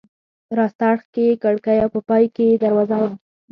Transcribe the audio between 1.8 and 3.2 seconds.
او په پای کې یې دروازه وه.